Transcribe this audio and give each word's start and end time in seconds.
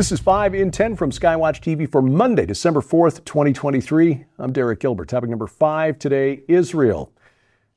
This 0.00 0.12
is 0.12 0.20
5 0.20 0.54
in 0.54 0.70
10 0.70 0.96
from 0.96 1.10
Skywatch 1.10 1.60
TV 1.60 1.86
for 1.86 2.00
Monday, 2.00 2.46
December 2.46 2.80
4th, 2.80 3.22
2023. 3.26 4.24
I'm 4.38 4.50
Derek 4.50 4.80
Gilbert. 4.80 5.10
Topic 5.10 5.28
number 5.28 5.46
5 5.46 5.98
today 5.98 6.42
Israel. 6.48 7.12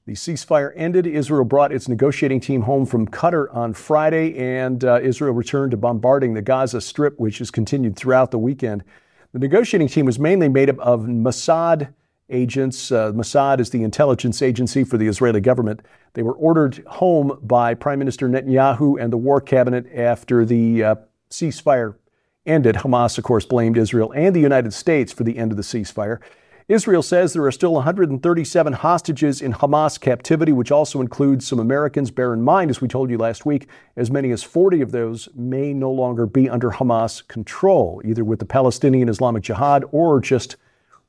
The 0.05 0.13
ceasefire 0.13 0.71
ended. 0.73 1.05
Israel 1.05 1.43
brought 1.43 1.73
its 1.73 1.89
negotiating 1.89 2.39
team 2.39 2.61
home 2.61 2.85
from 2.85 3.09
Qatar 3.09 3.53
on 3.53 3.73
Friday, 3.73 4.37
and 4.37 4.85
uh, 4.85 5.01
Israel 5.01 5.33
returned 5.33 5.71
to 5.71 5.77
bombarding 5.77 6.33
the 6.33 6.41
Gaza 6.41 6.79
Strip, 6.79 7.19
which 7.19 7.39
has 7.39 7.51
continued 7.51 7.97
throughout 7.97 8.31
the 8.31 8.39
weekend. 8.39 8.85
The 9.33 9.39
negotiating 9.39 9.89
team 9.89 10.05
was 10.05 10.17
mainly 10.17 10.47
made 10.47 10.69
up 10.69 10.79
of 10.79 11.01
Mossad 11.01 11.93
agents. 12.29 12.89
Uh, 12.89 13.11
Mossad 13.11 13.59
is 13.59 13.71
the 13.71 13.83
intelligence 13.83 14.41
agency 14.41 14.85
for 14.85 14.97
the 14.97 15.09
Israeli 15.09 15.41
government. 15.41 15.81
They 16.13 16.23
were 16.23 16.35
ordered 16.35 16.85
home 16.87 17.37
by 17.41 17.73
Prime 17.73 17.99
Minister 17.99 18.29
Netanyahu 18.29 18.97
and 18.97 19.11
the 19.11 19.17
war 19.17 19.41
cabinet 19.41 19.93
after 19.93 20.45
the 20.45 20.83
uh, 20.85 20.95
ceasefire 21.29 21.95
ended. 22.45 22.75
Hamas, 22.75 23.17
of 23.17 23.23
course, 23.23 23.45
blamed 23.45 23.77
Israel 23.77 24.11
and 24.13 24.35
the 24.35 24.41
United 24.41 24.73
States 24.73 25.11
for 25.11 25.23
the 25.23 25.37
end 25.37 25.51
of 25.51 25.57
the 25.57 25.63
ceasefire. 25.63 26.19
Israel 26.69 27.03
says 27.03 27.33
there 27.33 27.43
are 27.45 27.51
still 27.51 27.73
137 27.73 28.73
hostages 28.73 29.41
in 29.41 29.53
Hamas 29.53 29.99
captivity, 29.99 30.53
which 30.53 30.71
also 30.71 31.01
includes 31.01 31.45
some 31.45 31.59
Americans. 31.59 32.09
Bear 32.09 32.33
in 32.33 32.41
mind, 32.41 32.69
as 32.69 32.79
we 32.79 32.87
told 32.87 33.09
you 33.09 33.17
last 33.17 33.45
week, 33.45 33.67
as 33.97 34.09
many 34.09 34.31
as 34.31 34.43
40 34.43 34.81
of 34.81 34.91
those 34.91 35.27
may 35.35 35.73
no 35.73 35.91
longer 35.91 36.25
be 36.25 36.49
under 36.49 36.71
Hamas 36.71 37.27
control, 37.27 38.01
either 38.05 38.23
with 38.23 38.39
the 38.39 38.45
Palestinian 38.45 39.09
Islamic 39.09 39.43
Jihad 39.43 39.83
or 39.91 40.21
just 40.21 40.55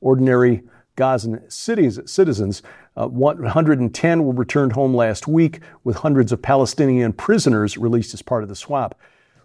ordinary 0.01 0.61
Gazan 0.97 1.49
cities, 1.49 1.99
citizens. 2.05 2.61
Uh, 2.97 3.07
110 3.07 4.23
were 4.23 4.33
returned 4.33 4.73
home 4.73 4.93
last 4.93 5.27
week, 5.27 5.61
with 5.83 5.97
hundreds 5.97 6.31
of 6.31 6.41
Palestinian 6.41 7.13
prisoners 7.13 7.77
released 7.77 8.13
as 8.13 8.21
part 8.21 8.43
of 8.43 8.49
the 8.49 8.55
swap. 8.55 8.99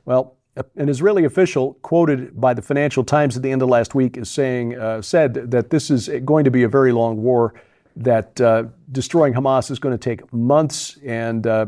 Well, 0.05 0.37
an 0.57 0.89
Israeli 0.89 1.25
official 1.25 1.75
quoted 1.83 2.41
by 2.41 2.55
the 2.55 2.63
Financial 2.63 3.05
Times 3.05 3.37
at 3.37 3.43
the 3.43 3.51
end 3.51 3.63
of 3.63 3.69
last 3.69 3.95
week 3.95 4.17
is 4.17 4.29
saying, 4.29 4.77
uh, 4.79 5.01
said 5.01 5.35
that 5.35 5.71
this 5.71 5.91
is 5.91 6.09
going 6.25 6.45
to 6.45 6.51
be 6.51 6.65
a 6.65 6.69
very 6.69 6.93
long 6.93 7.23
war, 7.23 7.55
that 7.97 8.41
uh, 8.41 8.65
destroying 8.91 9.33
Hamas 9.33 9.71
is 9.71 9.79
going 9.79 9.97
to 9.97 9.99
take 9.99 10.33
months, 10.33 10.99
and 11.05 11.47
uh, 11.47 11.67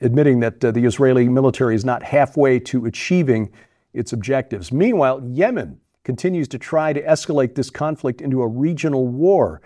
admitting 0.00 0.40
that 0.40 0.64
uh, 0.64 0.70
the 0.70 0.84
Israeli 0.84 1.28
military 1.28 1.74
is 1.74 1.84
not 1.84 2.02
halfway 2.02 2.58
to 2.60 2.86
achieving 2.86 3.50
its 3.92 4.12
objectives. 4.12 4.72
Meanwhile, 4.72 5.22
Yemen 5.26 5.78
continues 6.04 6.48
to 6.48 6.58
try 6.58 6.92
to 6.92 7.02
escalate 7.02 7.54
this 7.54 7.70
conflict 7.70 8.20
into 8.20 8.42
a 8.42 8.46
regional 8.46 9.06
war. 9.06 9.60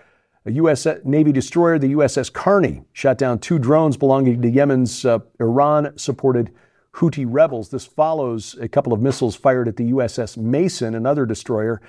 A 0.45 0.51
U.S. 0.51 0.87
Navy 1.03 1.31
destroyer, 1.31 1.79
the 1.79 1.93
USS 1.93 2.31
Carney, 2.31 2.83
shot 2.93 3.17
down 3.17 3.39
two 3.39 3.59
drones 3.59 3.97
belonging 3.97 4.41
to 4.41 4.49
Yemen's 4.49 5.03
uh, 5.03 5.19
Iran 5.39 5.97
supported 5.97 6.51
Houthi 6.97 7.25
rebels. 7.27 7.69
This 7.69 7.85
follows 7.85 8.55
a 8.59 8.67
couple 8.67 8.91
of 8.91 9.01
missiles 9.01 9.35
fired 9.35 9.67
at 9.67 9.77
the 9.77 9.91
USS 9.91 10.35
Mason, 10.35 10.95
another 10.95 11.25
destroyer. 11.25 11.79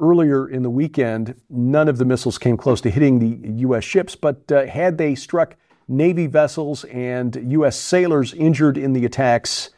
Earlier 0.00 0.48
in 0.48 0.62
the 0.62 0.70
weekend, 0.70 1.40
none 1.50 1.86
of 1.88 1.98
the 1.98 2.04
missiles 2.04 2.38
came 2.38 2.56
close 2.56 2.80
to 2.80 2.90
hitting 2.90 3.18
the 3.18 3.50
U.S. 3.60 3.84
ships, 3.84 4.16
but 4.16 4.50
uh, 4.50 4.66
had 4.66 4.98
they 4.98 5.14
struck 5.14 5.56
Navy 5.86 6.26
vessels 6.26 6.84
and 6.84 7.36
U.S. 7.52 7.78
sailors 7.78 8.32
injured 8.32 8.78
in 8.78 8.94
the 8.94 9.04
attacks, 9.04 9.70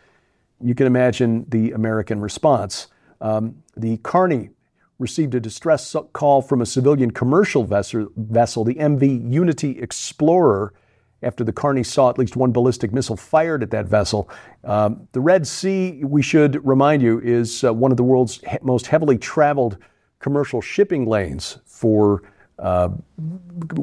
you 0.61 0.75
can 0.75 0.87
imagine 0.87 1.45
the 1.49 1.73
American 1.73 2.21
response. 2.21 2.87
Um, 3.21 3.63
the 3.77 3.99
Carney 3.99 4.51
received 4.99 5.35
a 5.35 5.41
distress 5.41 5.95
call 6.13 6.41
from 6.41 6.63
a 6.63 6.67
civilian 6.67 7.11
commercial 7.11 7.65
vessel, 7.65 8.09
vessel, 8.17 8.65
the 8.65 8.77
MV 8.77 9.33
Unity 9.33 9.79
Explorer, 9.81 10.73
after 11.23 11.45
the 11.45 11.53
Carney 11.53 11.83
saw 11.83 12.11
at 12.11 12.19
least 12.19 12.37
one 12.37 12.53
ballistic 12.53 12.93
missile 12.93 13.17
fired 13.17 13.63
at 13.63 13.71
that 13.71 13.87
vessel. 13.87 14.29
Um, 14.65 15.09
the 15.13 15.21
Red 15.21 15.47
Sea, 15.47 16.03
we 16.05 16.23
should 16.23 16.65
remind 16.67 17.03
you, 17.03 17.21
is 17.21 17.65
uh, 17.65 17.73
one 17.73 17.91
of 17.91 17.97
the 17.97 18.05
world's 18.05 18.41
he- 18.49 18.59
most 18.63 18.87
heavily 18.87 19.19
traveled 19.19 19.79
commercial 20.19 20.61
shipping 20.61 21.07
lanes 21.07 21.59
for 21.65 22.23
uh, 22.59 22.89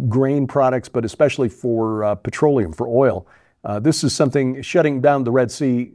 grain 0.10 0.48
products, 0.48 0.90
but 0.90 1.06
especially 1.06 1.50
for 1.50 2.04
uh, 2.04 2.16
petroleum, 2.16 2.74
for 2.74 2.88
oil. 2.88 3.28
Uh, 3.64 3.80
this 3.80 4.04
is 4.04 4.14
something 4.14 4.62
shutting 4.62 5.00
down 5.02 5.24
the 5.24 5.32
Red 5.32 5.52
Sea 5.52 5.94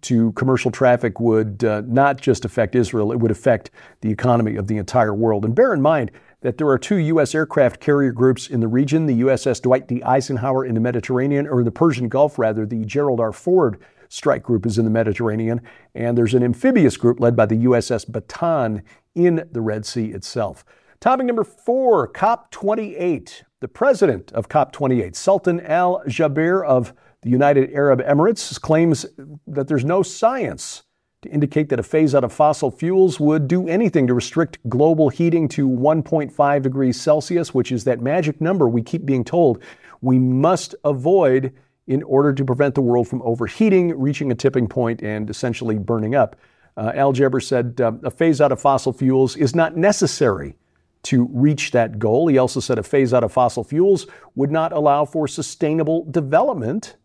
to 0.00 0.32
commercial 0.32 0.70
traffic 0.70 1.20
would 1.20 1.64
uh, 1.64 1.82
not 1.86 2.20
just 2.20 2.44
affect 2.44 2.74
Israel, 2.74 3.12
it 3.12 3.16
would 3.16 3.30
affect 3.30 3.70
the 4.00 4.10
economy 4.10 4.56
of 4.56 4.66
the 4.66 4.78
entire 4.78 5.14
world. 5.14 5.44
And 5.44 5.54
bear 5.54 5.74
in 5.74 5.82
mind 5.82 6.10
that 6.42 6.58
there 6.58 6.68
are 6.68 6.78
two 6.78 6.96
U.S. 6.96 7.34
aircraft 7.34 7.80
carrier 7.80 8.12
groups 8.12 8.48
in 8.48 8.60
the 8.60 8.68
region 8.68 9.06
the 9.06 9.20
USS 9.22 9.62
Dwight 9.62 9.88
D. 9.88 10.02
Eisenhower 10.02 10.64
in 10.64 10.74
the 10.74 10.80
Mediterranean, 10.80 11.48
or 11.48 11.64
the 11.64 11.70
Persian 11.70 12.08
Gulf, 12.08 12.38
rather. 12.38 12.66
The 12.66 12.84
Gerald 12.84 13.20
R. 13.20 13.32
Ford 13.32 13.78
strike 14.08 14.42
group 14.42 14.66
is 14.66 14.76
in 14.76 14.84
the 14.84 14.90
Mediterranean. 14.90 15.60
And 15.94 16.18
there's 16.18 16.34
an 16.34 16.42
amphibious 16.42 16.96
group 16.96 17.18
led 17.18 17.34
by 17.34 17.46
the 17.46 17.64
USS 17.64 18.10
Bataan 18.10 18.82
in 19.14 19.48
the 19.50 19.62
Red 19.62 19.86
Sea 19.86 20.08
itself. 20.08 20.64
Topic 21.00 21.26
number 21.26 21.44
four 21.44 22.12
COP28. 22.12 23.42
The 23.60 23.68
president 23.68 24.32
of 24.32 24.48
COP28, 24.48 25.16
Sultan 25.16 25.60
Al 25.60 26.02
Jaber 26.06 26.66
of 26.66 26.92
the 27.22 27.30
United 27.30 27.72
Arab 27.72 28.00
Emirates 28.02 28.60
claims 28.60 29.06
that 29.46 29.68
there's 29.68 29.84
no 29.84 30.02
science 30.02 30.82
to 31.22 31.30
indicate 31.30 31.68
that 31.68 31.80
a 31.80 31.84
phase 31.84 32.14
out 32.14 32.24
of 32.24 32.32
fossil 32.32 32.70
fuels 32.70 33.18
would 33.18 33.48
do 33.48 33.68
anything 33.68 34.06
to 34.08 34.14
restrict 34.14 34.58
global 34.68 35.08
heating 35.08 35.48
to 35.48 35.68
1.5 35.68 36.62
degrees 36.62 37.00
Celsius, 37.00 37.54
which 37.54 37.72
is 37.72 37.84
that 37.84 38.00
magic 38.00 38.40
number 38.40 38.68
we 38.68 38.82
keep 38.82 39.06
being 39.06 39.24
told 39.24 39.62
we 40.00 40.18
must 40.18 40.74
avoid 40.84 41.52
in 41.86 42.02
order 42.02 42.32
to 42.32 42.44
prevent 42.44 42.74
the 42.74 42.82
world 42.82 43.08
from 43.08 43.22
overheating, 43.22 43.98
reaching 43.98 44.30
a 44.30 44.34
tipping 44.34 44.68
point, 44.68 45.02
and 45.02 45.30
essentially 45.30 45.78
burning 45.78 46.14
up. 46.14 46.36
Uh, 46.76 46.92
Al 46.94 47.12
Jaber 47.12 47.42
said 47.42 47.80
uh, 47.80 47.92
a 48.02 48.10
phase 48.10 48.40
out 48.40 48.52
of 48.52 48.60
fossil 48.60 48.92
fuels 48.92 49.36
is 49.36 49.54
not 49.54 49.76
necessary 49.76 50.56
to 51.04 51.28
reach 51.32 51.72
that 51.72 51.98
goal. 51.98 52.28
He 52.28 52.38
also 52.38 52.60
said 52.60 52.78
a 52.78 52.82
phase 52.82 53.12
out 53.12 53.24
of 53.24 53.32
fossil 53.32 53.64
fuels 53.64 54.06
would 54.34 54.50
not 54.50 54.72
allow 54.72 55.04
for 55.04 55.28
sustainable 55.28 56.04
development 56.10 56.96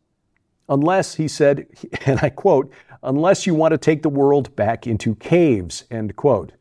unless, 0.69 1.15
he 1.15 1.27
said, 1.27 1.67
and 2.05 2.19
I 2.21 2.29
quote, 2.29 2.71
unless 3.03 3.45
you 3.45 3.53
want 3.53 3.71
to 3.71 3.77
take 3.77 4.01
the 4.01 4.09
world 4.09 4.55
back 4.55 4.87
into 4.87 5.15
caves, 5.15 5.85
end 5.91 6.15
quote. 6.15 6.53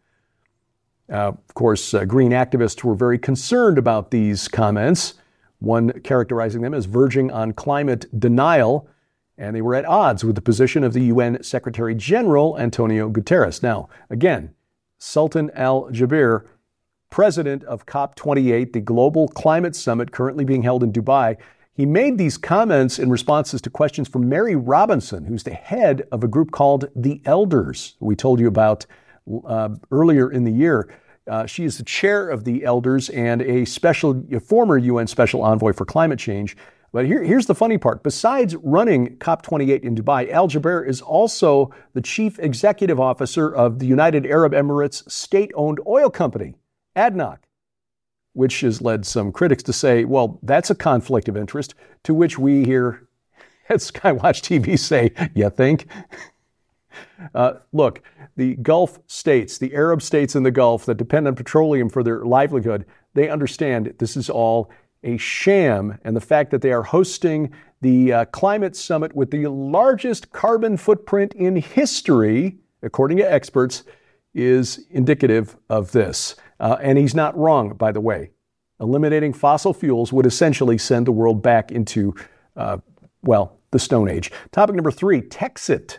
Uh, 1.10 1.28
of 1.28 1.54
course, 1.54 1.94
uh, 1.94 2.04
green 2.04 2.32
activists 2.32 2.82
were 2.82 2.94
very 2.94 3.18
concerned 3.18 3.78
about 3.78 4.10
these 4.10 4.48
comments, 4.48 5.14
one 5.60 5.92
characterizing 6.00 6.62
them 6.62 6.74
as 6.74 6.86
verging 6.86 7.30
on 7.30 7.52
climate 7.52 8.06
denial, 8.18 8.88
and 9.38 9.54
they 9.54 9.62
were 9.62 9.74
at 9.74 9.84
odds 9.84 10.24
with 10.24 10.34
the 10.34 10.42
position 10.42 10.82
of 10.82 10.92
the 10.92 11.04
UN 11.04 11.42
Secretary 11.42 11.94
General 11.94 12.58
Antonio 12.58 13.08
Guterres. 13.08 13.62
Now, 13.62 13.88
again, 14.10 14.54
Sultan 14.98 15.50
Al 15.54 15.84
Jaber, 15.90 16.46
president 17.10 17.62
of 17.64 17.86
COP28, 17.86 18.72
the 18.72 18.80
global 18.80 19.28
climate 19.28 19.76
summit 19.76 20.10
currently 20.10 20.44
being 20.44 20.62
held 20.62 20.82
in 20.82 20.92
Dubai, 20.92 21.36
he 21.76 21.84
made 21.84 22.16
these 22.16 22.38
comments 22.38 22.98
in 22.98 23.10
responses 23.10 23.60
to 23.60 23.68
questions 23.68 24.08
from 24.08 24.30
Mary 24.30 24.56
Robinson, 24.56 25.26
who's 25.26 25.42
the 25.42 25.52
head 25.52 26.08
of 26.10 26.24
a 26.24 26.28
group 26.28 26.50
called 26.50 26.88
the 26.96 27.20
Elders, 27.26 27.96
we 28.00 28.16
told 28.16 28.40
you 28.40 28.48
about 28.48 28.86
uh, 29.46 29.68
earlier 29.90 30.30
in 30.30 30.44
the 30.44 30.50
year. 30.50 30.88
Uh, 31.28 31.44
she 31.44 31.64
is 31.64 31.76
the 31.76 31.84
chair 31.84 32.30
of 32.30 32.44
the 32.44 32.64
Elders 32.64 33.10
and 33.10 33.42
a 33.42 33.66
special, 33.66 34.24
a 34.32 34.40
former 34.40 34.78
UN 34.78 35.06
Special 35.06 35.42
Envoy 35.42 35.74
for 35.74 35.84
Climate 35.84 36.18
Change. 36.18 36.56
But 36.92 37.04
here, 37.04 37.22
here's 37.22 37.44
the 37.44 37.54
funny 37.54 37.76
part. 37.76 38.02
Besides 38.02 38.56
running 38.56 39.18
COP28 39.18 39.82
in 39.82 39.94
Dubai, 39.94 40.30
Al 40.30 40.48
Jaber 40.48 40.88
is 40.88 41.02
also 41.02 41.74
the 41.92 42.00
chief 42.00 42.38
executive 42.38 42.98
officer 42.98 43.54
of 43.54 43.80
the 43.80 43.86
United 43.86 44.24
Arab 44.24 44.52
Emirates 44.52 45.10
state 45.10 45.50
owned 45.54 45.80
oil 45.86 46.08
company, 46.08 46.54
ADNOC 46.96 47.38
which 48.36 48.60
has 48.60 48.82
led 48.82 49.06
some 49.06 49.32
critics 49.32 49.62
to 49.62 49.72
say, 49.72 50.04
well, 50.04 50.38
that's 50.42 50.68
a 50.68 50.74
conflict 50.74 51.26
of 51.26 51.36
interest, 51.36 51.74
to 52.04 52.12
which 52.12 52.38
we 52.38 52.64
here 52.64 53.08
at 53.68 53.78
Skywatch 53.78 54.42
TV 54.42 54.78
say, 54.78 55.10
you 55.34 55.48
think? 55.48 55.86
Uh, 57.34 57.54
look, 57.72 58.02
the 58.36 58.56
Gulf 58.56 58.98
states, 59.06 59.56
the 59.56 59.74
Arab 59.74 60.02
states 60.02 60.36
in 60.36 60.42
the 60.42 60.50
Gulf 60.50 60.84
that 60.84 60.96
depend 60.96 61.26
on 61.26 61.34
petroleum 61.34 61.88
for 61.88 62.02
their 62.02 62.24
livelihood, 62.24 62.84
they 63.14 63.30
understand 63.30 63.94
this 63.98 64.16
is 64.16 64.28
all 64.28 64.70
a 65.02 65.16
sham. 65.16 65.98
And 66.04 66.14
the 66.14 66.20
fact 66.20 66.50
that 66.50 66.60
they 66.60 66.72
are 66.72 66.82
hosting 66.82 67.52
the 67.80 68.12
uh, 68.12 68.24
climate 68.26 68.76
summit 68.76 69.14
with 69.16 69.30
the 69.30 69.46
largest 69.46 70.32
carbon 70.32 70.76
footprint 70.76 71.32
in 71.34 71.56
history, 71.56 72.58
according 72.82 73.18
to 73.18 73.32
experts, 73.32 73.84
is 74.34 74.86
indicative 74.90 75.56
of 75.70 75.92
this. 75.92 76.36
Uh, 76.60 76.76
and 76.80 76.98
he's 76.98 77.14
not 77.14 77.36
wrong, 77.36 77.74
by 77.74 77.92
the 77.92 78.00
way. 78.00 78.30
Eliminating 78.80 79.32
fossil 79.32 79.72
fuels 79.72 80.12
would 80.12 80.26
essentially 80.26 80.76
send 80.78 81.06
the 81.06 81.12
world 81.12 81.42
back 81.42 81.72
into, 81.72 82.14
uh, 82.56 82.78
well, 83.22 83.58
the 83.70 83.78
Stone 83.78 84.08
Age. 84.08 84.30
Topic 84.52 84.74
number 84.74 84.90
three 84.90 85.22
Texit. 85.22 85.98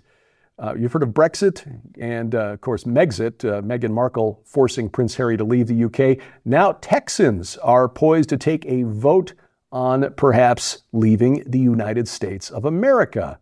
Uh, 0.59 0.73
you've 0.75 0.91
heard 0.91 1.03
of 1.03 1.09
Brexit 1.09 1.81
and, 1.99 2.33
uh, 2.33 2.53
of 2.53 2.61
course, 2.61 2.83
Megxit, 2.83 3.45
uh, 3.45 3.61
Meghan 3.61 3.91
Markle 3.91 4.41
forcing 4.43 4.89
Prince 4.89 5.15
Harry 5.15 5.37
to 5.37 5.43
leave 5.43 5.67
the 5.67 5.83
UK. 5.83 6.17
Now, 6.45 6.71
Texans 6.81 7.57
are 7.57 7.87
poised 7.87 8.29
to 8.29 8.37
take 8.37 8.65
a 8.65 8.83
vote 8.83 9.33
on 9.71 10.13
perhaps 10.15 10.83
leaving 10.93 11.43
the 11.45 11.59
United 11.59 12.07
States 12.07 12.49
of 12.49 12.65
America. 12.65 13.39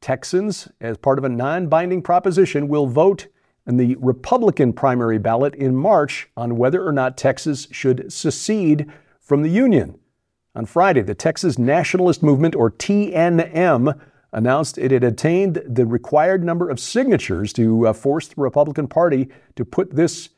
Texans, 0.00 0.68
as 0.80 0.96
part 0.96 1.18
of 1.18 1.24
a 1.24 1.28
non 1.28 1.68
binding 1.68 2.00
proposition, 2.00 2.68
will 2.68 2.86
vote 2.86 3.26
in 3.66 3.76
the 3.76 3.96
Republican 3.96 4.72
primary 4.72 5.18
ballot 5.18 5.54
in 5.54 5.74
March 5.74 6.28
on 6.36 6.56
whether 6.56 6.86
or 6.86 6.92
not 6.92 7.16
Texas 7.16 7.66
should 7.70 8.12
secede 8.12 8.86
from 9.20 9.42
the 9.42 9.50
Union. 9.50 9.98
On 10.54 10.64
Friday, 10.64 11.02
the 11.02 11.14
Texas 11.14 11.58
Nationalist 11.58 12.22
Movement, 12.22 12.54
or 12.54 12.70
TNM, 12.70 14.00
announced 14.32 14.78
it 14.78 14.90
had 14.90 15.04
attained 15.04 15.62
the 15.66 15.84
required 15.86 16.44
number 16.44 16.70
of 16.70 16.80
signatures 16.80 17.52
to 17.54 17.88
uh, 17.88 17.92
force 17.92 18.28
the 18.28 18.40
Republican 18.40 18.86
Party 18.86 19.28
to 19.56 19.64
put 19.64 19.94
this, 19.94 20.30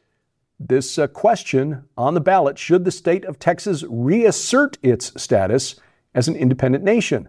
this 0.58 0.98
uh, 0.98 1.06
question 1.06 1.84
on 1.96 2.14
the 2.14 2.20
ballot 2.20 2.58
should 2.58 2.84
the 2.84 2.90
state 2.90 3.24
of 3.24 3.38
Texas 3.38 3.84
reassert 3.88 4.78
its 4.82 5.20
status 5.20 5.76
as 6.14 6.28
an 6.28 6.36
independent 6.36 6.82
nation. 6.82 7.28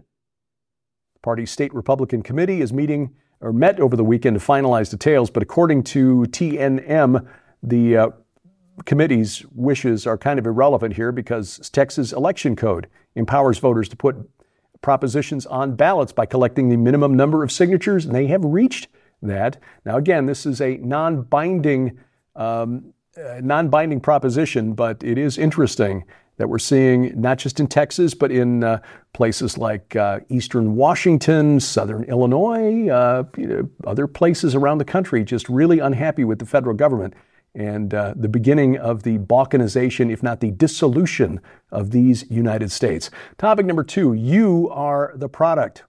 The 1.14 1.20
party's 1.20 1.50
state 1.50 1.74
Republican 1.74 2.22
committee 2.22 2.60
is 2.60 2.72
meeting 2.72 3.14
or 3.40 3.52
met 3.52 3.80
over 3.80 3.96
the 3.96 4.04
weekend 4.04 4.38
to 4.38 4.44
finalize 4.44 4.90
details, 4.90 5.30
but 5.30 5.42
according 5.42 5.82
to 5.82 6.26
TNM, 6.28 7.26
the 7.62 7.96
uh, 7.96 8.08
committee's 8.84 9.44
wishes 9.54 10.06
are 10.06 10.18
kind 10.18 10.38
of 10.38 10.46
irrelevant 10.46 10.94
here 10.94 11.12
because 11.12 11.70
Texas 11.70 12.12
election 12.12 12.56
code 12.56 12.86
empowers 13.14 13.58
voters 13.58 13.88
to 13.88 13.96
put 13.96 14.16
propositions 14.82 15.46
on 15.46 15.74
ballots 15.74 16.12
by 16.12 16.26
collecting 16.26 16.68
the 16.68 16.76
minimum 16.76 17.14
number 17.14 17.42
of 17.42 17.52
signatures, 17.52 18.06
and 18.06 18.14
they 18.14 18.26
have 18.26 18.44
reached 18.44 18.88
that. 19.22 19.58
Now, 19.84 19.96
again, 19.96 20.26
this 20.26 20.46
is 20.46 20.60
a 20.60 20.76
non-binding, 20.78 21.98
um, 22.36 22.94
uh, 23.16 23.40
non-binding 23.42 24.00
proposition, 24.00 24.72
but 24.72 25.02
it 25.02 25.18
is 25.18 25.36
interesting 25.36 26.04
that 26.40 26.48
we're 26.48 26.58
seeing 26.58 27.12
not 27.20 27.36
just 27.36 27.60
in 27.60 27.66
Texas, 27.66 28.14
but 28.14 28.32
in 28.32 28.64
uh, 28.64 28.80
places 29.12 29.58
like 29.58 29.94
uh, 29.94 30.20
eastern 30.30 30.74
Washington, 30.74 31.60
southern 31.60 32.02
Illinois, 32.04 32.88
uh, 32.88 33.24
you 33.36 33.46
know, 33.46 33.68
other 33.86 34.06
places 34.06 34.54
around 34.54 34.78
the 34.78 34.86
country, 34.86 35.22
just 35.22 35.50
really 35.50 35.80
unhappy 35.80 36.24
with 36.24 36.38
the 36.38 36.46
federal 36.46 36.74
government 36.74 37.12
and 37.54 37.92
uh, 37.92 38.14
the 38.16 38.28
beginning 38.28 38.78
of 38.78 39.02
the 39.02 39.18
balkanization, 39.18 40.10
if 40.10 40.22
not 40.22 40.40
the 40.40 40.50
dissolution 40.52 41.42
of 41.70 41.90
these 41.90 42.24
United 42.30 42.72
States. 42.72 43.10
Topic 43.36 43.66
number 43.66 43.84
two 43.84 44.14
you 44.14 44.70
are 44.72 45.12
the 45.14 45.28
product. 45.28 45.84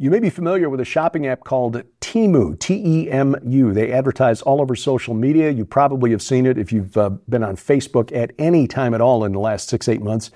You 0.00 0.12
may 0.12 0.20
be 0.20 0.30
familiar 0.30 0.70
with 0.70 0.78
a 0.78 0.84
shopping 0.84 1.26
app 1.26 1.42
called 1.42 1.82
Temu, 2.00 2.56
T 2.60 2.80
E 2.86 3.10
M 3.10 3.34
U. 3.44 3.72
They 3.72 3.90
advertise 3.90 4.40
all 4.42 4.60
over 4.60 4.76
social 4.76 5.12
media. 5.12 5.50
You 5.50 5.64
probably 5.64 6.12
have 6.12 6.22
seen 6.22 6.46
it 6.46 6.56
if 6.56 6.72
you've 6.72 6.96
uh, 6.96 7.10
been 7.28 7.42
on 7.42 7.56
Facebook 7.56 8.16
at 8.16 8.30
any 8.38 8.68
time 8.68 8.94
at 8.94 9.00
all 9.00 9.24
in 9.24 9.32
the 9.32 9.40
last 9.40 9.68
six, 9.68 9.88
eight 9.88 10.00
months. 10.00 10.30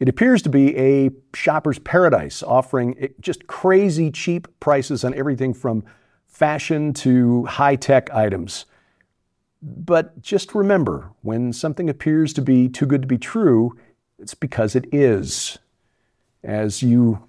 It 0.00 0.10
appears 0.10 0.42
to 0.42 0.50
be 0.50 0.76
a 0.76 1.08
shopper's 1.34 1.78
paradise, 1.78 2.42
offering 2.42 2.94
eh, 3.00 3.08
just 3.18 3.46
crazy 3.46 4.10
cheap 4.10 4.48
prices 4.60 5.02
on 5.02 5.14
everything 5.14 5.54
from 5.54 5.82
fashion 6.26 6.92
to 6.92 7.46
high 7.46 7.76
tech 7.76 8.10
items. 8.12 8.66
But 9.62 10.20
just 10.20 10.54
remember 10.54 11.10
when 11.22 11.54
something 11.54 11.88
appears 11.88 12.34
to 12.34 12.42
be 12.42 12.68
too 12.68 12.84
good 12.84 13.00
to 13.00 13.08
be 13.08 13.16
true, 13.16 13.78
it's 14.18 14.34
because 14.34 14.76
it 14.76 14.84
is. 14.92 15.56
As 16.44 16.82
you 16.82 17.25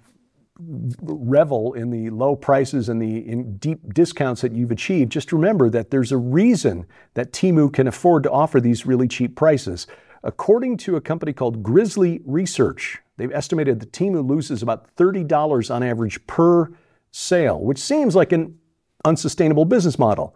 revel 0.58 1.72
in 1.74 1.90
the 1.90 2.10
low 2.10 2.34
prices 2.34 2.88
and 2.88 3.00
the 3.00 3.36
deep 3.58 3.94
discounts 3.94 4.40
that 4.40 4.52
you've 4.52 4.70
achieved, 4.70 5.12
just 5.12 5.32
remember 5.32 5.70
that 5.70 5.90
there's 5.90 6.12
a 6.12 6.16
reason 6.16 6.86
that 7.14 7.32
Temu 7.32 7.72
can 7.72 7.86
afford 7.86 8.24
to 8.24 8.30
offer 8.30 8.60
these 8.60 8.86
really 8.86 9.08
cheap 9.08 9.36
prices. 9.36 9.86
According 10.24 10.78
to 10.78 10.96
a 10.96 11.00
company 11.00 11.32
called 11.32 11.62
Grizzly 11.62 12.20
Research, 12.24 12.98
they've 13.16 13.32
estimated 13.32 13.80
that 13.80 13.92
Temu 13.92 14.28
loses 14.28 14.62
about 14.62 14.94
$30 14.96 15.72
on 15.72 15.82
average 15.82 16.26
per 16.26 16.72
sale, 17.12 17.60
which 17.60 17.78
seems 17.78 18.16
like 18.16 18.32
an 18.32 18.58
unsustainable 19.04 19.64
business 19.64 19.98
model 19.98 20.34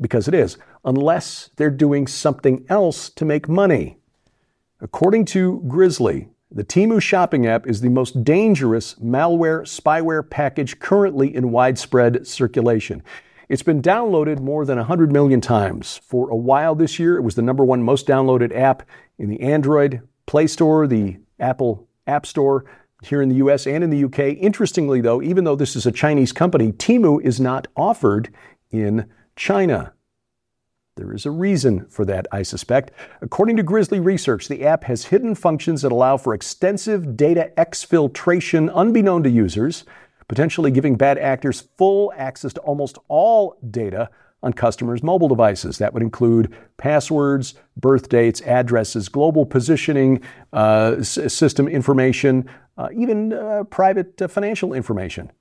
because 0.00 0.26
it 0.26 0.34
is, 0.34 0.56
unless 0.84 1.50
they're 1.56 1.70
doing 1.70 2.06
something 2.06 2.64
else 2.68 3.08
to 3.10 3.24
make 3.24 3.48
money. 3.48 3.98
According 4.80 5.26
to 5.26 5.62
Grizzly, 5.68 6.28
the 6.54 6.62
Temu 6.62 7.02
shopping 7.02 7.48
app 7.48 7.66
is 7.66 7.80
the 7.80 7.88
most 7.88 8.22
dangerous 8.22 8.94
malware 8.94 9.62
spyware 9.62 10.28
package 10.28 10.78
currently 10.78 11.34
in 11.34 11.50
widespread 11.50 12.28
circulation. 12.28 13.02
It's 13.48 13.64
been 13.64 13.82
downloaded 13.82 14.38
more 14.38 14.64
than 14.64 14.78
100 14.78 15.12
million 15.12 15.40
times. 15.40 16.00
For 16.04 16.30
a 16.30 16.36
while 16.36 16.76
this 16.76 17.00
year, 17.00 17.16
it 17.16 17.22
was 17.22 17.34
the 17.34 17.42
number 17.42 17.64
one 17.64 17.82
most 17.82 18.06
downloaded 18.06 18.56
app 18.56 18.84
in 19.18 19.30
the 19.30 19.40
Android 19.40 20.00
Play 20.26 20.46
Store, 20.46 20.86
the 20.86 21.18
Apple 21.40 21.88
App 22.06 22.24
Store 22.24 22.64
here 23.02 23.20
in 23.20 23.28
the 23.28 23.36
US 23.36 23.66
and 23.66 23.82
in 23.82 23.90
the 23.90 24.04
UK. 24.04 24.38
Interestingly, 24.38 25.00
though, 25.00 25.20
even 25.20 25.42
though 25.42 25.56
this 25.56 25.74
is 25.74 25.86
a 25.86 25.92
Chinese 25.92 26.30
company, 26.30 26.70
Temu 26.70 27.20
is 27.20 27.40
not 27.40 27.66
offered 27.76 28.32
in 28.70 29.10
China. 29.34 29.92
There 30.96 31.12
is 31.12 31.26
a 31.26 31.30
reason 31.32 31.86
for 31.86 32.04
that, 32.04 32.28
I 32.30 32.42
suspect. 32.44 32.92
According 33.20 33.56
to 33.56 33.64
Grizzly 33.64 33.98
Research, 33.98 34.46
the 34.46 34.64
app 34.64 34.84
has 34.84 35.06
hidden 35.06 35.34
functions 35.34 35.82
that 35.82 35.90
allow 35.90 36.16
for 36.16 36.34
extensive 36.34 37.16
data 37.16 37.50
exfiltration 37.58 38.70
unbeknown 38.72 39.24
to 39.24 39.30
users, 39.30 39.84
potentially 40.28 40.70
giving 40.70 40.94
bad 40.94 41.18
actors 41.18 41.62
full 41.76 42.12
access 42.16 42.52
to 42.52 42.60
almost 42.60 42.96
all 43.08 43.56
data 43.72 44.08
on 44.44 44.52
customers' 44.52 45.02
mobile 45.02 45.26
devices. 45.26 45.78
That 45.78 45.92
would 45.94 46.02
include 46.02 46.54
passwords, 46.76 47.54
birth 47.76 48.08
dates, 48.08 48.40
addresses, 48.42 49.08
global 49.08 49.44
positioning, 49.44 50.20
uh, 50.52 50.96
s- 51.00 51.18
system 51.34 51.66
information, 51.66 52.48
uh, 52.78 52.90
even 52.94 53.32
uh, 53.32 53.64
private 53.64 54.22
uh, 54.22 54.28
financial 54.28 54.72
information. 54.72 55.32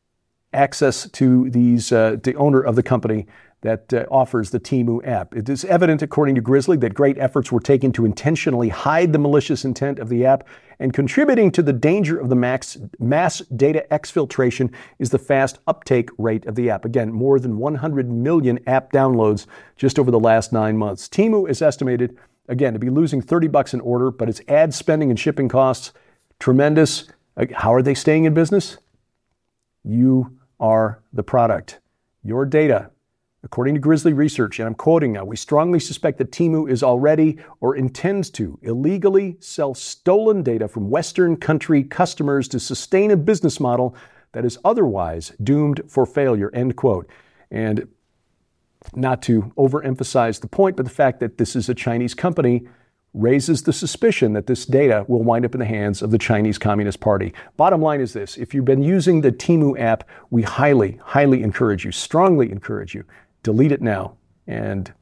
Access 0.52 1.08
to 1.10 1.50
these, 1.52 1.92
uh, 1.92 2.18
the 2.24 2.36
owner 2.38 2.62
of 2.62 2.76
the 2.76 2.84
company 2.84 3.28
that 3.64 3.94
uh, 3.94 4.06
offers 4.12 4.52
the 4.52 4.60
Temu 4.60 5.06
app. 5.08 5.36
It 5.36 5.50
is 5.50 5.66
evident, 5.66 6.02
according 6.02 6.36
to 6.36 6.42
Grizzly, 6.42 6.78
that 6.78 6.94
great 6.94 7.18
efforts 7.18 7.52
were 7.52 7.62
taken 7.62 7.92
to 7.94 8.06
intentionally 8.06 8.70
hide 8.70 9.14
the 9.14 9.20
malicious 9.20 9.66
intent 9.66 10.00
of 10.00 10.10
the 10.10 10.26
app, 10.26 10.48
and 10.80 10.94
contributing 10.94 11.50
to 11.52 11.64
the 11.64 11.72
danger 11.72 12.20
of 12.20 12.30
the 12.30 12.36
max, 12.36 12.78
mass 13.00 13.40
data 13.56 13.86
exfiltration 13.90 14.72
is 15.00 15.10
the 15.10 15.20
fast 15.20 15.60
uptake 15.66 16.10
rate 16.18 16.46
of 16.46 16.56
the 16.56 16.70
app. 16.70 16.84
Again, 16.84 17.12
more 17.12 17.40
than 17.40 17.58
100 17.58 18.12
million 18.12 18.60
app 18.68 18.92
downloads 18.92 19.48
just 19.78 19.98
over 19.98 20.12
the 20.12 20.20
last 20.20 20.52
nine 20.52 20.78
months. 20.78 21.08
Temu 21.08 21.50
is 21.50 21.62
estimated, 21.62 22.18
again, 22.50 22.74
to 22.74 22.80
be 22.80 22.90
losing 22.90 23.22
30 23.22 23.48
bucks 23.48 23.74
an 23.74 23.80
order, 23.80 24.12
but 24.12 24.28
its 24.28 24.42
ad 24.50 24.74
spending 24.74 25.10
and 25.10 25.20
shipping 25.20 25.48
costs 25.48 25.94
tremendous. 26.38 27.06
How 27.54 27.74
are 27.74 27.82
they 27.82 27.96
staying 27.96 28.26
in 28.26 28.34
business? 28.34 28.78
You 29.86 30.38
are 30.60 31.02
the 31.14 31.24
product. 31.24 31.80
Your 32.24 32.46
data 32.46 32.92
According 33.44 33.74
to 33.74 33.82
Grizzly 33.82 34.14
Research, 34.14 34.60
and 34.60 34.68
I'm 34.68 34.74
quoting 34.74 35.12
now, 35.12 35.26
we 35.26 35.36
strongly 35.36 35.80
suspect 35.80 36.18
that 36.20 36.32
Temu 36.32 36.70
is 36.70 36.82
already 36.82 37.38
or 37.60 37.76
intends 37.76 38.30
to 38.32 38.58
illegally 38.62 39.36
sell 39.42 39.74
stolen 39.74 40.44
data 40.44 40.70
from 40.70 40.90
Western 40.90 41.36
country 41.36 41.84
customers 41.84 42.48
to 42.50 42.60
sustain 42.60 43.12
a 43.12 43.18
business 43.18 43.60
model 43.60 43.96
that 44.32 44.46
is 44.46 44.58
otherwise 44.64 45.34
doomed 45.44 45.82
for 45.90 46.06
failure. 46.06 46.52
End 46.54 46.78
quote. 46.78 47.10
And 47.52 47.90
not 48.96 49.22
to 49.24 49.52
overemphasize 49.58 50.40
the 50.40 50.48
point, 50.48 50.78
but 50.78 50.86
the 50.86 50.92
fact 50.92 51.20
that 51.20 51.38
this 51.38 51.56
is 51.56 51.68
a 51.68 51.76
Chinese 51.76 52.14
company 52.14 52.68
raises 53.14 53.62
the 53.64 53.74
suspicion 53.74 54.34
that 54.34 54.48
this 54.48 54.66
data 54.66 55.06
will 55.08 55.22
wind 55.22 55.46
up 55.46 55.54
in 55.54 55.60
the 55.60 55.66
hands 55.66 56.02
of 56.02 56.12
the 56.12 56.18
Chinese 56.18 56.58
Communist 56.58 57.00
Party. 57.00 57.34
Bottom 57.58 57.82
line 57.82 58.02
is 58.02 58.14
this 58.14 58.38
if 58.38 58.54
you've 58.54 58.66
been 58.66 58.82
using 58.82 59.22
the 59.22 59.32
Temu 59.32 59.80
app, 59.80 60.08
we 60.32 60.42
highly, 60.42 61.00
highly 61.04 61.44
encourage 61.44 61.86
you, 61.86 61.92
strongly 61.92 62.52
encourage 62.52 62.96
you 62.96 63.04
delete 63.44 63.72
it 63.72 63.82
now 63.82 64.18
and 64.48 64.94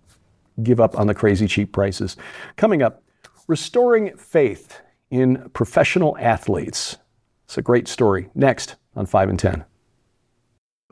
give 0.62 0.80
up 0.80 0.98
on 0.98 1.08
the 1.08 1.14
crazy 1.14 1.48
cheap 1.48 1.72
prices. 1.72 2.18
Coming 2.58 2.82
up, 2.82 3.04
restoring 3.48 4.16
faith 4.18 4.82
in 5.10 5.50
professional 5.54 6.18
athletes. 6.20 6.98
It's 7.46 7.58
a 7.58 7.62
great 7.62 7.88
story. 7.88 8.30
Next 8.36 8.76
on 8.96 9.06
5 9.06 9.30
in 9.30 9.38
10. 9.38 9.66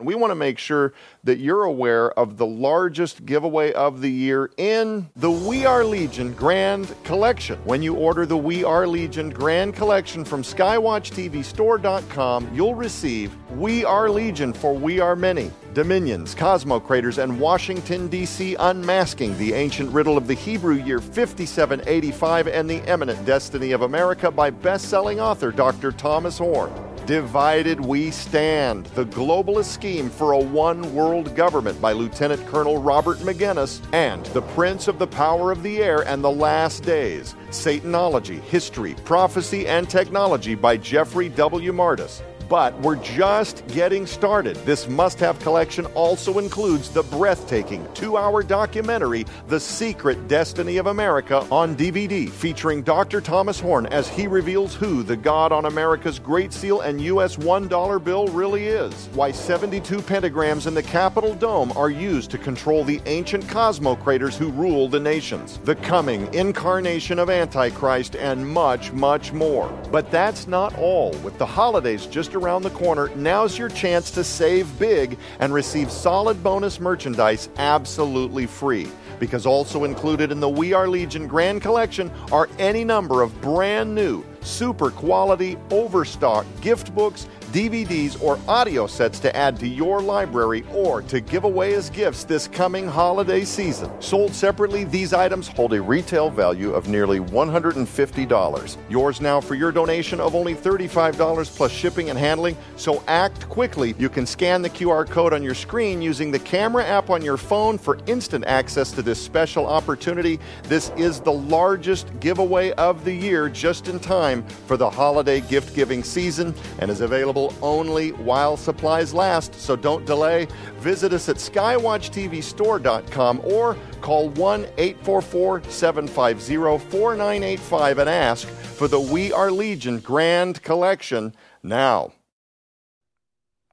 We 0.00 0.14
want 0.14 0.30
to 0.30 0.36
make 0.36 0.58
sure 0.58 0.94
that 1.24 1.38
you're 1.38 1.64
aware 1.64 2.18
of 2.18 2.38
the 2.38 2.46
largest 2.46 3.26
giveaway 3.26 3.72
of 3.72 4.00
the 4.00 4.10
year 4.10 4.50
in 4.56 5.10
the 5.16 5.30
We 5.30 5.66
Are 5.66 5.84
Legion 5.84 6.32
Grand 6.32 6.94
Collection. 7.04 7.58
When 7.64 7.82
you 7.82 7.94
order 7.94 8.24
the 8.24 8.36
We 8.36 8.64
Are 8.64 8.86
Legion 8.86 9.30
Grand 9.30 9.74
Collection 9.74 10.24
from 10.24 10.42
SkywatchTVStore.com, 10.42 12.50
you'll 12.54 12.74
receive 12.74 13.36
We 13.52 13.84
Are 13.84 14.08
Legion 14.08 14.52
for 14.52 14.74
We 14.74 15.00
Are 15.00 15.16
Many, 15.16 15.50
Dominions, 15.74 16.34
Cosmocrators, 16.34 17.22
and 17.22 17.38
Washington, 17.38 18.08
D.C. 18.08 18.56
Unmasking 18.58 19.36
the 19.38 19.52
Ancient 19.52 19.90
Riddle 19.90 20.16
of 20.16 20.26
the 20.26 20.34
Hebrew 20.34 20.76
Year 20.76 21.00
5785 21.00 22.48
and 22.48 22.70
the 22.70 22.80
Eminent 22.88 23.24
Destiny 23.26 23.72
of 23.72 23.82
America 23.82 24.30
by 24.30 24.50
best 24.50 24.88
selling 24.88 25.20
author 25.20 25.52
Dr. 25.52 25.92
Thomas 25.92 26.38
Horn. 26.38 26.72
Divided 27.10 27.80
We 27.80 28.12
Stand 28.12 28.86
The 28.94 29.04
Globalist 29.04 29.64
Scheme 29.64 30.08
for 30.08 30.30
a 30.30 30.38
One 30.38 30.94
World 30.94 31.34
Government 31.34 31.80
by 31.80 31.90
Lieutenant 31.90 32.46
Colonel 32.46 32.80
Robert 32.80 33.18
Maginnis, 33.18 33.80
and 33.92 34.24
The 34.26 34.42
Prince 34.42 34.86
of 34.86 35.00
the 35.00 35.08
Power 35.08 35.50
of 35.50 35.64
the 35.64 35.82
Air 35.82 36.06
and 36.06 36.22
the 36.22 36.30
Last 36.30 36.84
Days 36.84 37.34
Satanology, 37.48 38.40
History, 38.42 38.94
Prophecy, 39.04 39.66
and 39.66 39.90
Technology 39.90 40.54
by 40.54 40.76
Jeffrey 40.76 41.28
W. 41.30 41.72
Mardis. 41.72 42.22
But 42.50 42.76
we're 42.80 42.96
just 42.96 43.64
getting 43.68 44.06
started. 44.06 44.56
This 44.66 44.88
must 44.88 45.20
have 45.20 45.38
collection 45.38 45.86
also 45.94 46.40
includes 46.40 46.90
the 46.90 47.04
breathtaking 47.04 47.86
two 47.94 48.16
hour 48.16 48.42
documentary, 48.42 49.24
The 49.46 49.60
Secret 49.60 50.26
Destiny 50.26 50.76
of 50.78 50.88
America, 50.88 51.46
on 51.52 51.76
DVD, 51.76 52.28
featuring 52.28 52.82
Dr. 52.82 53.20
Thomas 53.20 53.60
Horn 53.60 53.86
as 53.86 54.08
he 54.08 54.26
reveals 54.26 54.74
who 54.74 55.04
the 55.04 55.16
God 55.16 55.52
on 55.52 55.66
America's 55.66 56.18
Great 56.18 56.52
Seal 56.52 56.80
and 56.80 57.00
U.S. 57.02 57.36
$1 57.36 58.02
bill 58.02 58.26
really 58.26 58.66
is, 58.66 58.92
why 59.12 59.30
72 59.30 59.98
pentagrams 59.98 60.66
in 60.66 60.74
the 60.74 60.82
Capitol 60.82 61.36
Dome 61.36 61.70
are 61.76 61.88
used 61.88 62.32
to 62.32 62.38
control 62.38 62.82
the 62.82 63.00
ancient 63.06 63.44
cosmocrators 63.44 64.36
who 64.36 64.50
rule 64.50 64.88
the 64.88 64.98
nations, 64.98 65.58
the 65.58 65.76
coming 65.76 66.32
incarnation 66.34 67.20
of 67.20 67.30
Antichrist, 67.30 68.16
and 68.16 68.44
much, 68.44 68.90
much 68.90 69.32
more. 69.32 69.68
But 69.92 70.10
that's 70.10 70.48
not 70.48 70.76
all. 70.76 71.12
With 71.22 71.38
the 71.38 71.46
holidays 71.46 72.06
just 72.06 72.34
around 72.40 72.62
the 72.62 72.70
corner, 72.70 73.08
now's 73.16 73.58
your 73.58 73.68
chance 73.68 74.10
to 74.12 74.24
save 74.24 74.78
big 74.78 75.18
and 75.38 75.52
receive 75.52 75.90
solid 75.90 76.42
bonus 76.42 76.80
merchandise 76.80 77.48
absolutely 77.56 78.46
free. 78.46 78.90
Because 79.18 79.44
also 79.44 79.84
included 79.84 80.32
in 80.32 80.40
the 80.40 80.48
We 80.48 80.72
Are 80.72 80.88
Legion 80.88 81.26
Grand 81.26 81.60
Collection 81.60 82.10
are 82.32 82.48
any 82.58 82.84
number 82.84 83.22
of 83.22 83.38
brand 83.40 83.94
new, 83.94 84.24
super 84.40 84.90
quality, 84.90 85.58
overstock 85.70 86.46
gift 86.62 86.94
books 86.94 87.26
DVDs, 87.52 88.22
or 88.22 88.38
audio 88.46 88.86
sets 88.86 89.18
to 89.20 89.34
add 89.36 89.58
to 89.58 89.66
your 89.66 90.00
library 90.00 90.64
or 90.72 91.02
to 91.02 91.20
give 91.20 91.44
away 91.44 91.74
as 91.74 91.90
gifts 91.90 92.24
this 92.24 92.46
coming 92.46 92.86
holiday 92.86 93.44
season. 93.44 93.90
Sold 94.00 94.32
separately, 94.32 94.84
these 94.84 95.12
items 95.12 95.48
hold 95.48 95.72
a 95.72 95.82
retail 95.82 96.30
value 96.30 96.72
of 96.72 96.88
nearly 96.88 97.18
$150. 97.18 98.76
Yours 98.88 99.20
now 99.20 99.40
for 99.40 99.54
your 99.54 99.72
donation 99.72 100.20
of 100.20 100.34
only 100.34 100.54
$35 100.54 101.56
plus 101.56 101.72
shipping 101.72 102.10
and 102.10 102.18
handling, 102.18 102.56
so 102.76 103.02
act 103.08 103.48
quickly. 103.48 103.94
You 103.98 104.08
can 104.08 104.26
scan 104.26 104.62
the 104.62 104.70
QR 104.70 105.08
code 105.08 105.32
on 105.32 105.42
your 105.42 105.54
screen 105.54 106.00
using 106.00 106.30
the 106.30 106.38
camera 106.38 106.84
app 106.84 107.10
on 107.10 107.22
your 107.22 107.36
phone 107.36 107.78
for 107.78 107.98
instant 108.06 108.44
access 108.46 108.92
to 108.92 109.02
this 109.02 109.20
special 109.20 109.66
opportunity. 109.66 110.38
This 110.64 110.90
is 110.96 111.20
the 111.20 111.32
largest 111.32 112.08
giveaway 112.20 112.70
of 112.72 113.04
the 113.04 113.12
year 113.12 113.48
just 113.48 113.88
in 113.88 113.98
time 113.98 114.42
for 114.66 114.76
the 114.76 114.88
holiday 114.88 115.40
gift 115.40 115.74
giving 115.74 116.04
season 116.04 116.54
and 116.78 116.90
is 116.90 117.00
available 117.00 117.39
available 117.40 117.66
only 117.66 118.12
while 118.12 118.56
supplies 118.56 119.14
last, 119.14 119.54
so 119.54 119.76
don't 119.76 120.04
delay. 120.04 120.48
Visit 120.78 121.12
us 121.12 121.28
at 121.28 121.36
skywatchtvstore.com 121.36 123.40
or 123.44 123.76
call 124.00 124.28
1 124.30 124.64
844 124.78 125.62
750 125.64 126.56
4985 126.90 127.98
and 127.98 128.10
ask 128.10 128.48
for 128.48 128.88
the 128.88 129.00
We 129.00 129.32
Are 129.32 129.50
Legion 129.50 130.00
Grand 130.00 130.62
Collection 130.62 131.34
now. 131.62 132.12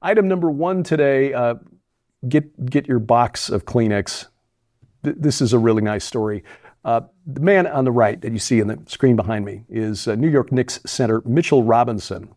Item 0.02 0.28
number 0.28 0.52
one 0.52 0.84
today 0.84 1.34
uh, 1.34 1.56
get, 2.28 2.66
get 2.66 2.88
your 2.88 3.00
box 3.00 3.50
of 3.50 3.66
Kleenex. 3.66 4.28
Th- 5.04 5.16
this 5.18 5.42
is 5.42 5.54
a 5.54 5.60
really 5.60 5.82
nice 5.82 6.06
story. 6.06 6.44
Uh, 6.86 7.02
the 7.26 7.42
man 7.42 7.68
on 7.68 7.84
the 7.84 7.92
right 7.92 8.22
that 8.22 8.32
you 8.32 8.40
see 8.40 8.60
in 8.60 8.68
the 8.68 8.80
screen 8.86 9.16
behind 9.16 9.44
me 9.44 9.64
is 9.68 10.08
uh, 10.08 10.16
New 10.16 10.30
York 10.30 10.52
Knicks 10.52 10.80
center 10.86 11.22
Mitchell 11.26 11.64
Robinson. 11.64 12.30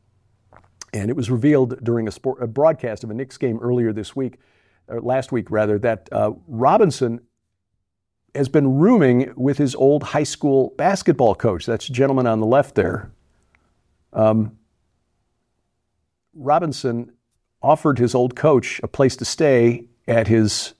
And 0.92 1.10
it 1.10 1.16
was 1.16 1.30
revealed 1.30 1.82
during 1.84 2.08
a, 2.08 2.10
sport, 2.10 2.42
a 2.42 2.46
broadcast 2.46 3.04
of 3.04 3.10
a 3.10 3.14
Knicks 3.14 3.38
game 3.38 3.58
earlier 3.60 3.92
this 3.92 4.16
week, 4.16 4.38
or 4.88 5.00
last 5.00 5.30
week 5.30 5.50
rather, 5.50 5.78
that 5.78 6.08
uh, 6.10 6.32
Robinson 6.48 7.20
has 8.34 8.48
been 8.48 8.78
rooming 8.78 9.32
with 9.36 9.58
his 9.58 9.74
old 9.74 10.02
high 10.02 10.24
school 10.24 10.74
basketball 10.76 11.34
coach. 11.34 11.66
That's 11.66 11.86
the 11.86 11.92
gentleman 11.92 12.26
on 12.26 12.40
the 12.40 12.46
left 12.46 12.74
there. 12.74 13.10
Um, 14.12 14.56
Robinson 16.34 17.12
offered 17.62 17.98
his 17.98 18.14
old 18.14 18.34
coach 18.36 18.80
a 18.82 18.88
place 18.88 19.16
to 19.16 19.24
stay 19.24 19.84
at 20.08 20.28
his 20.28 20.74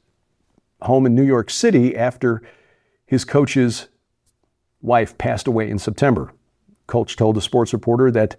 home 0.83 1.07
in 1.07 1.15
New 1.15 1.25
York 1.25 1.51
City 1.51 1.97
after 1.97 2.43
his 3.07 3.25
coach's 3.25 3.89
wife 4.81 5.19
passed 5.19 5.47
away 5.47 5.69
in 5.69 5.79
September. 5.79 6.33
Coach 6.87 7.17
told 7.17 7.37
a 7.37 7.41
sports 7.41 7.73
reporter 7.73 8.11
that 8.11 8.37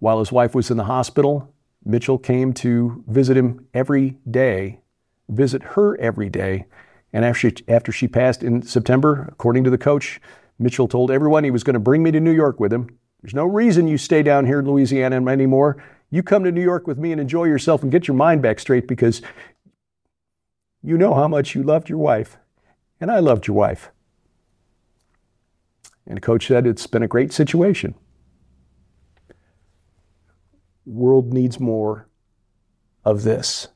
while 0.00 0.18
his 0.18 0.32
wife 0.32 0.54
was 0.54 0.70
in 0.70 0.76
the 0.76 0.84
hospital, 0.84 1.54
Mitchell 1.84 2.18
came 2.18 2.52
to 2.54 3.04
visit 3.06 3.36
him 3.36 3.66
every 3.72 4.18
day, 4.28 4.80
visit 5.28 5.62
her 5.62 5.98
every 6.00 6.28
day. 6.28 6.66
And 7.12 7.24
after 7.24 7.50
she, 7.50 7.64
after 7.68 7.92
she 7.92 8.08
passed 8.08 8.42
in 8.42 8.62
September, 8.62 9.28
according 9.30 9.64
to 9.64 9.70
the 9.70 9.78
coach, 9.78 10.20
Mitchell 10.58 10.88
told 10.88 11.10
everyone 11.10 11.44
he 11.44 11.50
was 11.50 11.64
going 11.64 11.74
to 11.74 11.80
bring 11.80 12.02
me 12.02 12.10
to 12.10 12.20
New 12.20 12.32
York 12.32 12.58
with 12.60 12.72
him. 12.72 12.98
There's 13.22 13.34
no 13.34 13.44
reason 13.44 13.88
you 13.88 13.98
stay 13.98 14.22
down 14.22 14.46
here 14.46 14.60
in 14.60 14.66
Louisiana 14.66 15.24
anymore. 15.30 15.82
You 16.10 16.22
come 16.22 16.44
to 16.44 16.52
New 16.52 16.62
York 16.62 16.86
with 16.86 16.98
me 16.98 17.12
and 17.12 17.20
enjoy 17.20 17.44
yourself 17.44 17.82
and 17.82 17.92
get 17.92 18.08
your 18.08 18.16
mind 18.16 18.42
back 18.42 18.58
straight 18.58 18.88
because 18.88 19.22
you 20.82 20.96
know 20.96 21.14
how 21.14 21.28
much 21.28 21.54
you 21.54 21.62
loved 21.62 21.88
your 21.88 21.98
wife. 21.98 22.38
And 23.00 23.10
I 23.10 23.18
loved 23.18 23.46
your 23.46 23.56
wife. 23.56 23.90
And 26.06 26.16
the 26.16 26.20
coach 26.20 26.46
said 26.46 26.66
it's 26.66 26.86
been 26.86 27.02
a 27.02 27.08
great 27.08 27.32
situation 27.32 27.94
world 30.84 31.32
needs 31.32 31.60
more 31.60 32.08
of 33.04 33.22
this. 33.22 33.68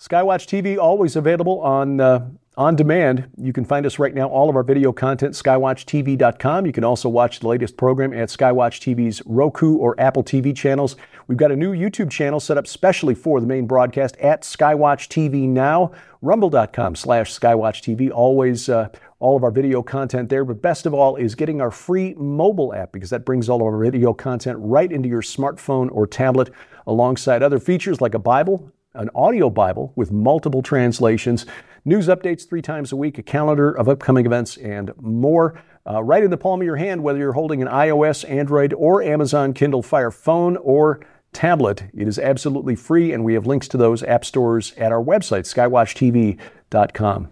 Skywatch 0.00 0.46
TV 0.46 0.76
always 0.76 1.16
available 1.16 1.60
on 1.60 2.00
uh, 2.00 2.28
on 2.56 2.76
demand. 2.76 3.28
You 3.36 3.52
can 3.52 3.64
find 3.64 3.84
us 3.84 3.98
right 3.98 4.14
now, 4.14 4.28
all 4.28 4.48
of 4.48 4.56
our 4.56 4.62
video 4.62 4.92
content, 4.92 5.34
skywatchtv.com. 5.34 6.66
You 6.66 6.72
can 6.72 6.84
also 6.84 7.08
watch 7.08 7.40
the 7.40 7.48
latest 7.48 7.76
program 7.76 8.12
at 8.12 8.28
Skywatch 8.28 8.80
TV's 8.80 9.22
Roku 9.26 9.76
or 9.76 9.98
Apple 10.00 10.22
TV 10.22 10.54
channels. 10.54 10.96
We've 11.26 11.38
got 11.38 11.50
a 11.50 11.56
new 11.56 11.72
YouTube 11.72 12.10
channel 12.10 12.40
set 12.40 12.58
up 12.58 12.66
specially 12.66 13.14
for 13.14 13.40
the 13.40 13.46
main 13.46 13.66
broadcast 13.66 14.16
at 14.18 14.42
Skywatch 14.42 15.08
TV 15.08 15.48
now. 15.48 15.92
Rumble.com 16.22 16.94
slash 16.94 17.38
Skywatch 17.38 17.82
TV. 17.82 18.10
Always 18.10 18.68
uh, 18.68 18.88
all 19.18 19.36
of 19.36 19.42
our 19.42 19.50
video 19.50 19.82
content 19.82 20.28
there. 20.28 20.44
But 20.44 20.62
best 20.62 20.86
of 20.86 20.94
all 20.94 21.16
is 21.16 21.34
getting 21.34 21.60
our 21.60 21.70
free 21.70 22.14
mobile 22.14 22.74
app 22.74 22.92
because 22.92 23.10
that 23.10 23.24
brings 23.24 23.48
all 23.48 23.56
of 23.56 23.62
our 23.62 23.78
video 23.78 24.12
content 24.12 24.58
right 24.60 24.90
into 24.90 25.08
your 25.08 25.22
smartphone 25.22 25.88
or 25.90 26.06
tablet 26.06 26.50
alongside 26.86 27.42
other 27.42 27.58
features 27.58 28.00
like 28.00 28.14
a 28.14 28.18
Bible, 28.18 28.70
an 28.94 29.10
audio 29.14 29.50
Bible 29.50 29.92
with 29.96 30.12
multiple 30.12 30.62
translations, 30.62 31.46
news 31.84 32.08
updates 32.08 32.48
three 32.48 32.62
times 32.62 32.92
a 32.92 32.96
week, 32.96 33.18
a 33.18 33.22
calendar 33.22 33.70
of 33.70 33.88
upcoming 33.88 34.26
events, 34.26 34.56
and 34.56 34.92
more. 35.00 35.60
Uh, 35.86 36.02
right 36.02 36.24
in 36.24 36.30
the 36.30 36.36
palm 36.36 36.62
of 36.62 36.64
your 36.64 36.76
hand, 36.76 37.02
whether 37.02 37.18
you're 37.18 37.34
holding 37.34 37.60
an 37.60 37.68
iOS, 37.68 38.28
Android, 38.30 38.72
or 38.72 39.02
Amazon 39.02 39.52
Kindle 39.52 39.82
Fire 39.82 40.10
phone 40.10 40.56
or 40.56 41.00
tablet. 41.34 41.84
It 41.92 42.08
is 42.08 42.18
absolutely 42.18 42.74
free, 42.74 43.12
and 43.12 43.22
we 43.22 43.34
have 43.34 43.46
links 43.46 43.68
to 43.68 43.76
those 43.76 44.02
app 44.04 44.24
stores 44.24 44.72
at 44.78 44.92
our 44.92 45.02
website, 45.02 45.44
skywatchtv.com. 45.44 47.28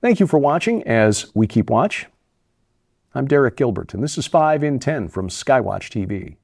Thank 0.00 0.20
you 0.20 0.26
for 0.26 0.38
watching 0.38 0.82
as 0.84 1.26
we 1.34 1.46
keep 1.46 1.68
watch. 1.68 2.06
I'm 3.14 3.26
Derek 3.26 3.56
Gilbert, 3.56 3.92
and 3.92 4.02
this 4.02 4.16
is 4.16 4.26
5 4.26 4.64
in 4.64 4.78
10 4.78 5.08
from 5.08 5.28
Skywatch 5.28 5.90
TV. 5.90 6.36